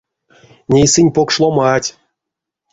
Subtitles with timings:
[0.71, 1.89] Ней сынь покш ломанть.